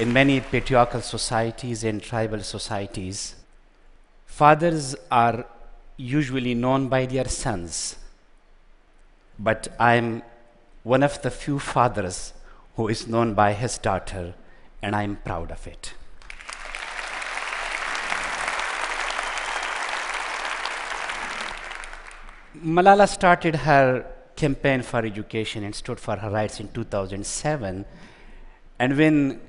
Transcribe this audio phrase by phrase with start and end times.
[0.00, 3.34] in many patriarchal societies and tribal societies,
[4.24, 5.44] fathers are
[5.98, 7.96] usually known by their sons.
[9.38, 10.22] But I'm
[10.84, 12.32] one of the few fathers
[12.76, 14.32] who is known by his daughter,
[14.80, 15.92] and I'm proud of it.
[22.56, 27.84] Malala started her campaign for education and stood for her rights in 2007.
[28.78, 29.40] And when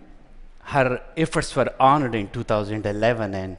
[0.71, 3.57] her efforts were honored in 2011 and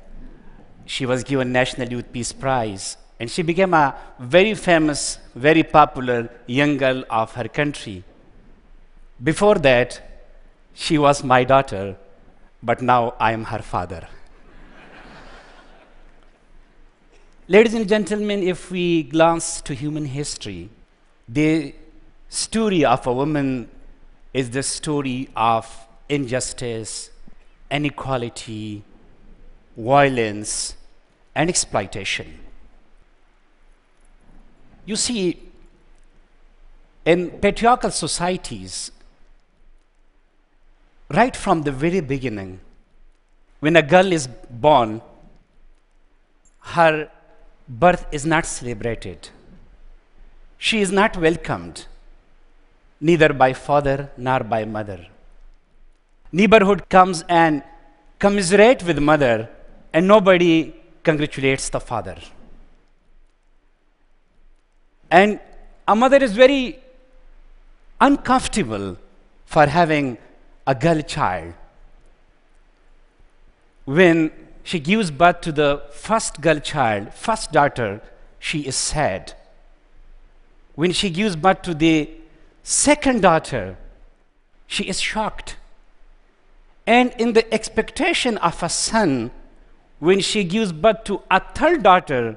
[0.86, 6.30] she was given National Youth Peace Prize and she became a very famous, very popular
[6.46, 8.02] young girl of her country.
[9.22, 10.00] Before that,
[10.72, 11.98] she was my daughter,
[12.62, 14.08] but now I am her father.
[17.46, 20.70] Ladies and gentlemen, if we glance to human history,
[21.28, 21.74] the
[22.30, 23.68] story of a woman
[24.32, 25.66] is the story of
[26.12, 27.10] injustice,
[27.70, 28.82] inequality,
[29.76, 30.76] violence,
[31.34, 32.38] and exploitation.
[34.84, 35.40] You see,
[37.06, 38.90] in patriarchal societies,
[41.08, 42.60] right from the very beginning,
[43.60, 45.00] when a girl is born,
[46.76, 47.08] her
[47.66, 49.30] birth is not celebrated.
[50.58, 51.86] She is not welcomed,
[53.00, 55.06] neither by father nor by mother.
[56.32, 57.62] Neighborhood comes and
[58.18, 59.48] commiserate with mother,
[59.92, 62.16] and nobody congratulates the father.
[65.10, 65.40] And
[65.86, 66.78] a mother is very
[68.00, 68.96] uncomfortable
[69.44, 70.16] for having
[70.66, 71.52] a girl child.
[73.84, 74.30] When
[74.62, 78.00] she gives birth to the first girl child, first daughter,
[78.38, 79.34] she is sad.
[80.76, 82.08] When she gives birth to the
[82.62, 83.76] second daughter,
[84.66, 85.56] she is shocked.
[86.86, 89.30] And in the expectation of a son,
[90.00, 92.36] when she gives birth to a third daughter,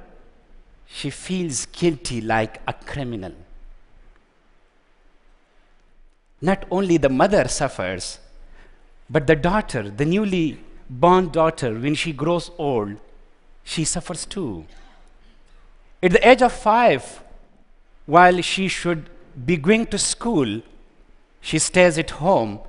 [0.85, 3.33] she feels guilty like a criminal.
[6.41, 8.19] Not only the mother suffers,
[9.09, 12.97] but the daughter, the newly born daughter, when she grows old,
[13.63, 14.65] she suffers too.
[16.03, 17.23] At the age of five,
[18.05, 19.09] while she should
[19.43, 20.61] be going to school,
[21.41, 22.59] she stays at home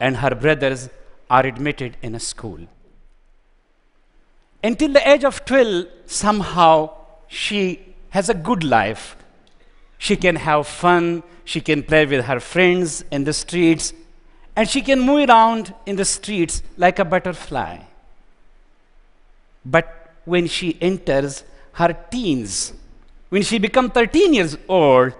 [0.00, 0.88] and her brothers
[1.30, 2.58] are admitted in a school.
[4.62, 6.90] Until the age of 12, somehow
[7.28, 9.16] she has a good life.
[9.96, 13.94] She can have fun, she can play with her friends in the streets,
[14.56, 17.78] and she can move around in the streets like a butterfly.
[19.64, 22.72] But when she enters her teens,
[23.28, 25.14] when she becomes 13 years old,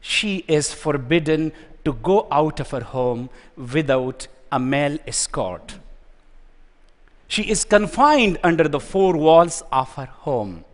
[0.00, 1.52] she is forbidden
[1.84, 5.74] to go out of her home without a male escort.
[7.26, 10.64] She is confined under the four walls of her home.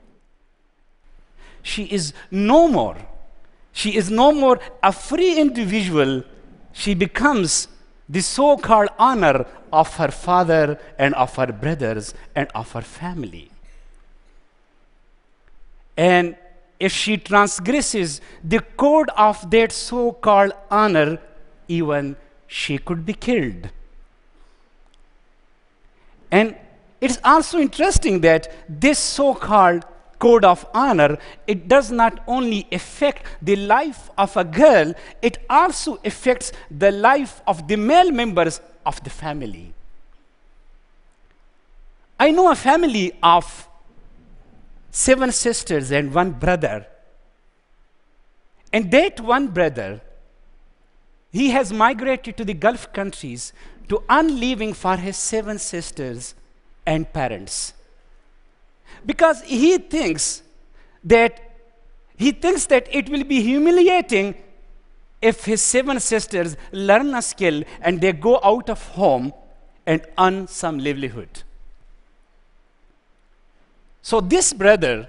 [1.63, 2.99] She is no more.
[3.73, 6.25] She is no more a free individual.
[6.73, 7.69] She becomes
[8.09, 13.51] the so called honor of her father and of her brothers and of her family.
[15.97, 16.37] And
[16.79, 21.19] if she transgresses the code of that so called honor,
[21.69, 22.17] even
[22.51, 23.69] she could be killed.
[26.33, 26.57] And
[27.01, 29.85] it's also interesting that this so called
[30.19, 31.17] code of honor
[31.47, 37.41] it does not only affect the life of a girl it also affects the life
[37.47, 39.73] of the male members of the family
[42.19, 43.67] i know a family of
[44.91, 46.87] seven sisters and one brother
[48.75, 50.03] and that one brother
[51.33, 53.53] he has migrated to the gulf countries
[53.89, 56.35] to earn living for his seven sisters
[56.87, 57.73] and parents.
[59.07, 60.43] Because he thinks
[61.05, 61.41] that
[62.17, 64.35] he thinks that it will be humiliating
[65.23, 69.33] if his seven sisters learn a skill and they go out of home
[69.87, 71.43] and earn some livelihood.
[74.03, 75.09] So this brother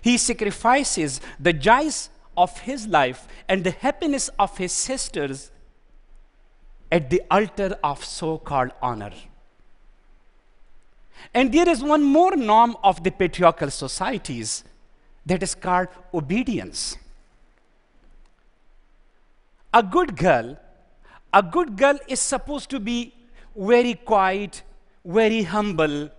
[0.00, 5.50] he sacrifices the joys of his life and the happiness of his sisters
[6.96, 9.14] at the altar of so called honor
[11.32, 14.64] and there is one more norm of the patriarchal societies
[15.26, 16.96] that is called obedience.
[19.72, 20.56] A good girl,
[21.32, 23.14] a good girl is supposed to be
[23.56, 24.62] very quiet,
[25.04, 26.10] very humble,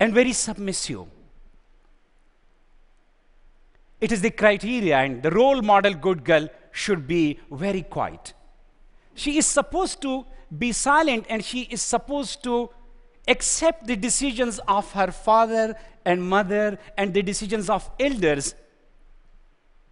[0.00, 1.06] and very submissive.
[4.00, 8.32] It is the criteria, and the role model good girl should be very quiet.
[9.14, 10.26] She is supposed to
[10.56, 12.70] be silent and she is supposed to
[13.28, 18.54] accept the decisions of her father and mother and the decisions of elders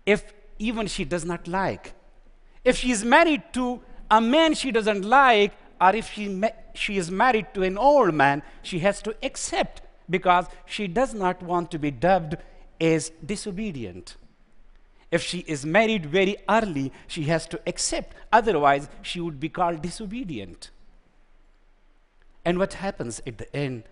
[0.05, 1.95] if even she does not like.
[2.65, 3.81] If she is married to
[4.11, 8.13] a man she doesn't like, or if she, ma- she is married to an old
[8.13, 12.37] man, she has to accept because she does not want to be dubbed
[12.81, 14.17] as disobedient.
[15.11, 19.83] If she is married very early, she has to accept, otherwise, she would be called
[19.83, 20.71] disobedient.
[22.45, 23.85] And what happens at the end?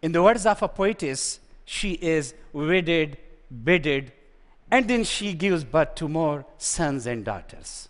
[0.00, 3.18] In the words of a poetess, she is wedded,
[3.50, 4.12] bedded,
[4.70, 7.88] and then she gives birth to more sons and daughters.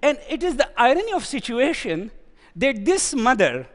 [0.00, 2.10] And it is the irony of situation
[2.56, 3.66] that this mother,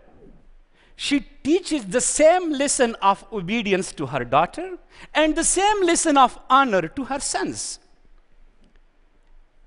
[1.00, 4.80] she teaches the same lesson of obedience to her daughter
[5.14, 7.78] and the same lesson of honor to her sons.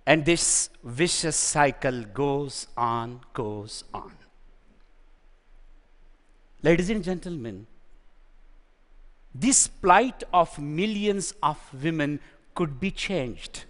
[0.05, 4.13] And this vicious cycle goes on, goes on.
[6.65, 7.69] Ladies and gentlemen,
[9.33, 12.19] this plight of millions of women
[12.57, 13.67] could be changed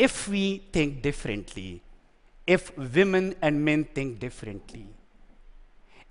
[0.00, 1.80] if we think differently,
[2.44, 4.95] if women and men think differently.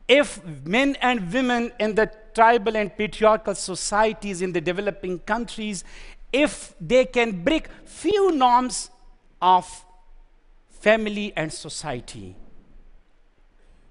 [0.07, 5.83] If men and women in the tribal and patriarchal societies in the developing countries,
[6.31, 8.91] if they can break few norms
[9.41, 9.85] of
[10.69, 12.35] family and society,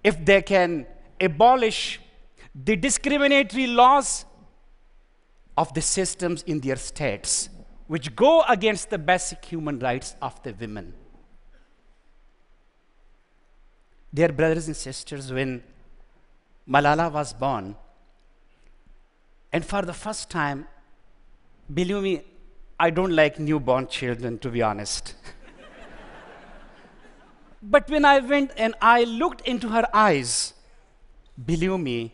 [0.04, 0.86] if they can
[1.20, 2.00] abolish
[2.54, 4.24] the discriminatory laws
[5.56, 7.48] of the systems in their states,
[7.86, 10.92] which go against the basic human rights of the women.
[14.12, 15.62] Dear brothers and sisters, when
[16.68, 17.76] Malala was born,
[19.52, 20.66] and for the first time,
[21.72, 22.22] believe me,
[22.80, 25.14] I don't like newborn children, to be honest.
[27.62, 30.54] but when I went and I looked into her eyes,
[31.44, 32.12] believe me,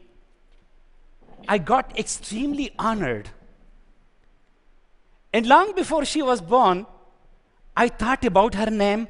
[1.49, 3.31] I got extremely honored.
[5.33, 6.87] And long before she was born,
[7.77, 9.09] I thought about her name.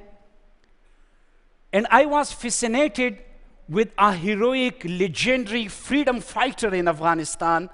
[1.73, 3.19] And I was fascinated
[3.71, 7.71] with a heroic, legendary freedom fighter in Afghanistan.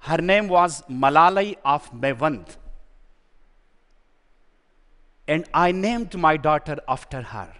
[0.00, 2.56] Her name was Malalai of Maiwand.
[5.28, 7.54] And I named my daughter after her.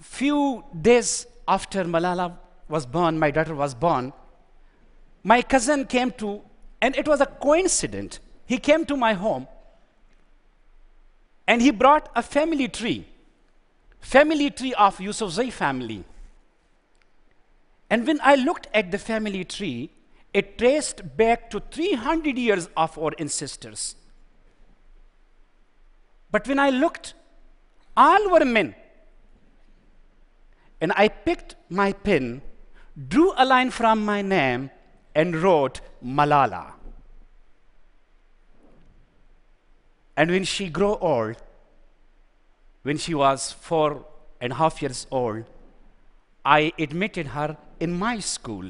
[0.00, 2.38] Few days after Malala
[2.68, 4.12] was born, my daughter was born,
[5.24, 6.40] my cousin came to,
[6.80, 8.20] and it was a coincidence.
[8.46, 9.48] He came to my home
[11.48, 13.06] and he brought a family tree,
[14.00, 16.04] family tree of Yousafzai family.
[17.90, 19.90] And when I looked at the family tree,
[20.34, 23.96] it traced back to 300 years of our ancestors.
[26.30, 27.14] But when I looked,
[27.96, 28.74] all were men.
[30.80, 32.42] And I picked my pen,
[33.08, 34.70] drew a line from my name,
[35.14, 36.72] and wrote Malala.
[40.16, 41.36] And when she grew old,
[42.86, 44.04] when she was four
[44.40, 45.42] and a half years old,
[46.44, 48.66] I admitted her in my school.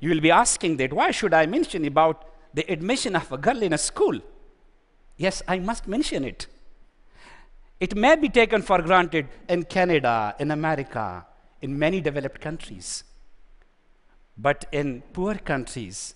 [0.00, 2.24] You will be asking that why should I mention about
[2.54, 4.18] the admission of a girl in a school?
[5.18, 6.46] Yes, I must mention it.
[7.78, 11.26] It may be taken for granted in Canada, in America,
[11.60, 13.04] in many developed countries.
[14.38, 16.14] But in poor countries,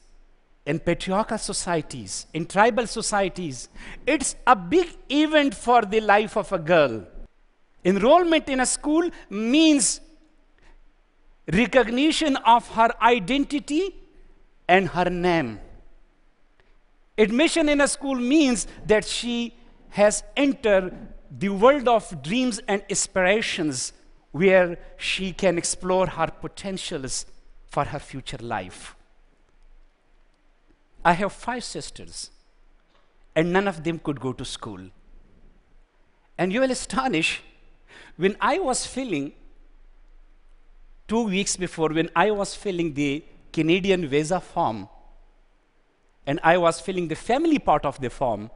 [0.65, 3.69] in patriarchal societies, in tribal societies,
[4.07, 7.05] it's a big event for the life of a girl.
[7.85, 10.01] Enrollment in a school means
[11.53, 13.95] recognition of her identity
[14.69, 15.59] and her name.
[17.19, 19.55] Admission in a school means that she
[19.91, 20.95] has entered
[21.39, 23.93] the world of dreams and aspirations
[24.31, 27.27] where she can explore her potentials
[27.67, 28.95] for her future life.
[31.05, 32.31] I have five sisters,
[33.35, 34.81] and none of them could go to school.
[36.39, 37.43] And you will astonish
[38.17, 39.33] when I was filling,
[41.09, 44.89] two weeks before, when I was filling the Canadian visa form,
[46.27, 48.51] and I was filling the family part of the form,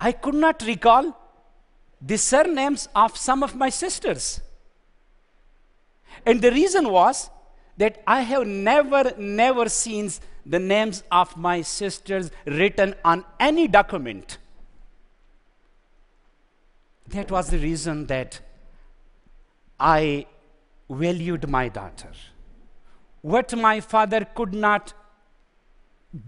[0.00, 1.16] I could not recall
[2.00, 4.40] the surnames of some of my sisters.
[6.26, 7.30] And the reason was
[7.82, 10.08] that I have never, never seen
[10.46, 14.38] the names of my sisters written on any document.
[17.08, 18.38] That was the reason that
[19.80, 20.26] I
[20.88, 22.12] valued my daughter.
[23.20, 24.94] What my father could not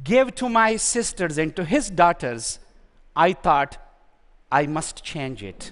[0.03, 2.59] give to my sisters and to his daughters,
[3.15, 3.79] I thought
[4.51, 5.71] I must change it.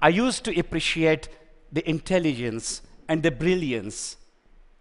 [0.00, 1.28] I used to appreciate
[1.70, 2.80] the intelligence
[3.10, 4.16] and the brilliance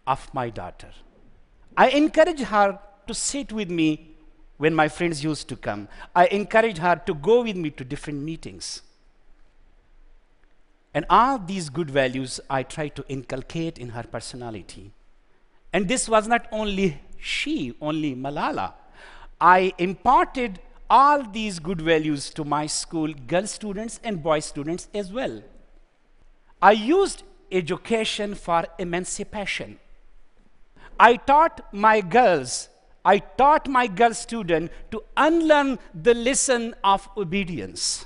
[0.06, 0.92] of my daughter.
[1.76, 4.12] I encouraged her to sit with me
[4.58, 5.88] when my friends used to come.
[6.16, 8.84] I encouraged her to go with me to different meetings.
[10.94, 14.92] And all these good values I tried to inculcate in her personality.
[15.74, 18.74] And this was not only she, only Malala.
[19.42, 25.12] I imparted all these good values to my school girl students and boy students as
[25.12, 25.42] well.
[26.62, 29.80] I used education for emancipation.
[31.00, 32.70] I taught my girls,
[33.06, 38.06] I taught my girl student to unlearn the lesson of obedience.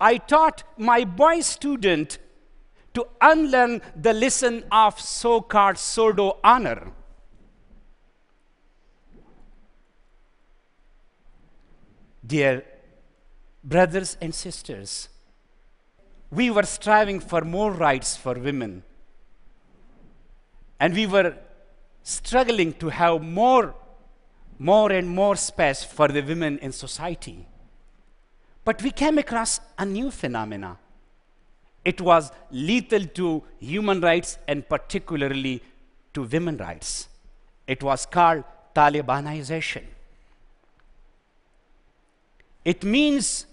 [0.00, 2.18] I taught my boy student
[2.94, 6.92] to unlearn the lesson of so called pseudo honor.
[12.26, 12.64] Dear
[13.64, 15.08] brothers and sisters,
[16.30, 18.82] we were striving for more rights for women.
[20.78, 21.36] And we were
[22.02, 23.74] struggling to have more,
[24.58, 27.46] more and more space for the women in society.
[28.64, 30.78] But we came across a new phenomena.
[31.84, 35.62] It was lethal to human rights and particularly
[36.12, 37.08] to women rights.
[37.66, 38.44] It was called
[38.74, 39.84] Talibanization.
[42.64, 43.46] It means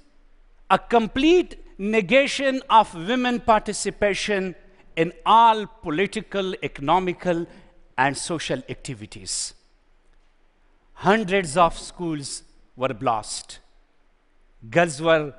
[0.70, 4.56] a complete negation of women participation
[4.96, 7.46] in all political, economical,
[7.98, 9.54] and social activities.
[10.94, 12.44] Hundreds of schools
[12.76, 13.60] were blast.
[14.70, 15.34] Girls were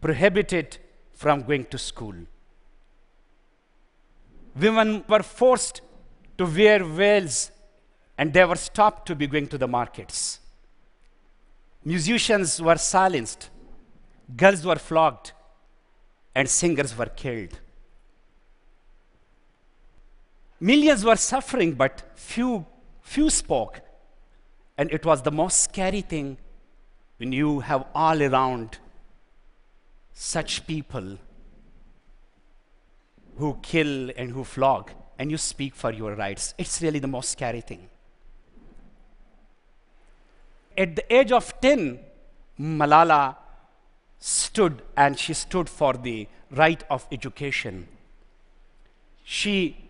[0.00, 0.78] prohibited
[1.14, 2.14] from going to school.
[4.56, 5.80] Women were forced
[6.38, 7.50] to wear veils
[8.18, 10.40] and they were stopped to be going to the markets.
[11.84, 13.50] Musicians were silenced,
[14.36, 15.32] girls were flogged,
[16.36, 17.58] and singers were killed.
[20.60, 22.66] Millions were suffering, but few,
[23.00, 23.80] few spoke.
[24.76, 26.36] And it was the most scary thing
[27.16, 28.76] when you have all around
[30.12, 31.16] such people
[33.38, 36.52] who kill and who flog, and you speak for your rights.
[36.58, 37.88] It's really the most scary thing.
[40.76, 41.98] At the age of 10,
[42.60, 43.36] Malala
[44.18, 47.88] stood and she stood for the right of education.
[49.24, 49.88] She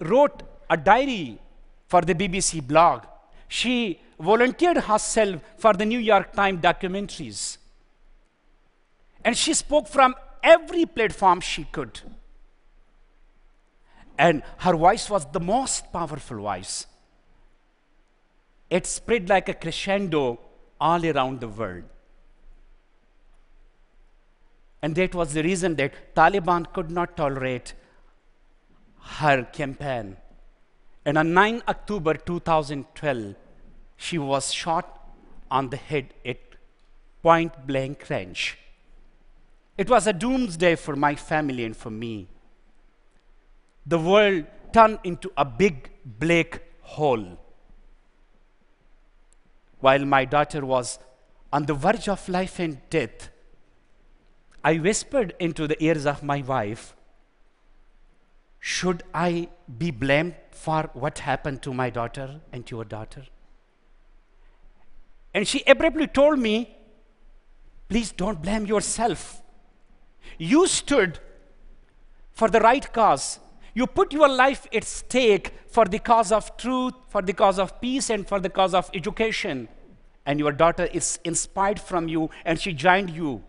[0.00, 1.38] wrote a diary
[1.86, 3.04] for the BBC blog.
[3.48, 7.58] She volunteered herself for the New York Times documentaries.
[9.24, 12.00] And she spoke from every platform she could.
[14.18, 16.86] And her voice was the most powerful voice.
[18.70, 20.38] It spread like a crescendo
[20.80, 21.84] all around the world.
[24.84, 27.72] And that was the reason that Taliban could not tolerate
[29.20, 30.18] her campaign.
[31.06, 33.34] And on 9 October 2012,
[33.96, 35.08] she was shot
[35.50, 36.36] on the head at
[37.22, 38.58] point blank range.
[39.78, 42.28] It was a doomsday for my family and for me.
[43.86, 47.38] The world turned into a big black hole.
[49.80, 50.98] While my daughter was
[51.50, 53.30] on the verge of life and death,
[54.64, 56.96] I whispered into the ears of my wife,
[58.60, 63.24] Should I be blamed for what happened to my daughter and your daughter?
[65.34, 66.74] And she abruptly told me,
[67.90, 69.42] Please don't blame yourself.
[70.38, 71.18] You stood
[72.32, 73.38] for the right cause.
[73.74, 77.80] You put your life at stake for the cause of truth, for the cause of
[77.82, 79.68] peace, and for the cause of education.
[80.24, 83.42] And your daughter is inspired from you, and she joined you.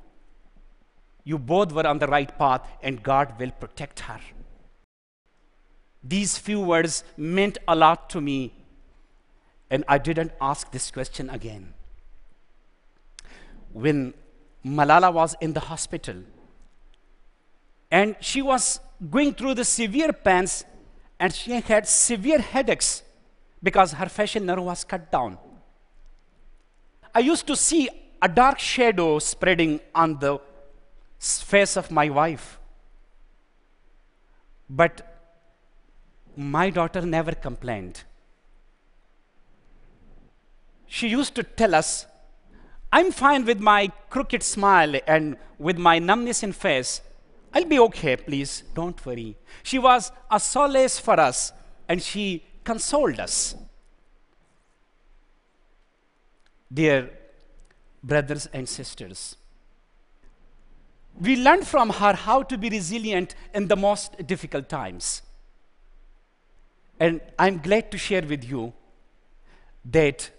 [1.25, 4.19] You both were on the right path, and God will protect her.
[6.03, 8.53] These few words meant a lot to me,
[9.71, 11.73] and I didn't ask this question again.
[13.73, 14.13] When
[14.63, 16.17] Malala was in the hospital,
[17.89, 18.79] and she was
[19.09, 20.63] going through the severe pains,
[21.19, 23.01] and she had severe headaches
[23.63, 25.39] because her facial nerve was cut down.
[27.15, 27.89] I used to see
[28.21, 30.39] a dark shadow spreading on the
[31.41, 32.59] face of my wife.
[34.69, 35.01] But
[36.35, 38.03] my daughter never complained.
[40.87, 42.05] She used to tell us,
[42.91, 47.01] I'm fine with my crooked smile and with my numbness in face.
[47.53, 49.37] I'll be okay, please, don't worry.
[49.63, 51.51] She was a solace for us,
[51.87, 53.55] and she consoled us.
[56.73, 57.09] Dear
[58.03, 59.37] brothers and sisters,
[61.19, 65.21] we learned from her how to be resilient in the most difficult times.
[66.99, 68.73] And I'm glad to share with you
[69.85, 70.29] that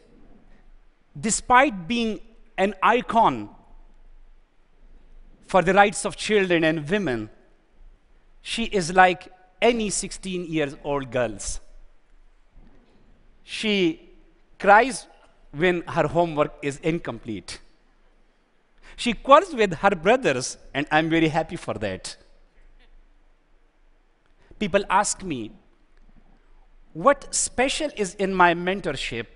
[1.19, 2.21] despite being
[2.59, 3.49] an icon
[5.47, 7.31] for the rights of children and women,
[8.43, 9.29] she is like
[9.63, 11.61] any 16 years old girls.
[13.45, 14.11] She
[14.59, 15.07] cries
[15.53, 17.61] when her homework is incomplete.
[18.97, 22.17] She quarrels with her brothers, and I'm very happy for that.
[24.59, 25.53] People ask me,
[26.95, 29.27] what special is in my mentorship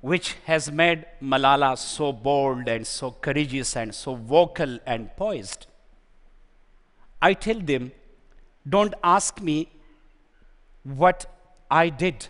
[0.00, 5.68] which has made Malala so bold and so courageous and so vocal and poised?
[7.22, 7.92] I tell them,
[8.68, 9.68] don't ask me
[10.82, 11.26] what
[11.70, 12.26] I did.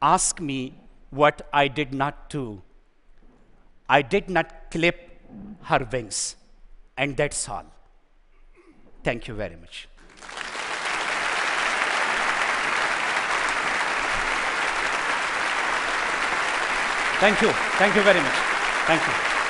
[0.00, 0.74] Ask me
[1.10, 2.62] what I did not do.
[3.88, 5.11] I did not clip
[5.62, 6.36] her wings.
[6.96, 7.64] And that's all.
[9.02, 9.88] Thank you very much.
[17.20, 17.52] Thank you.
[17.78, 18.34] Thank you very much.
[18.86, 19.41] Thank you.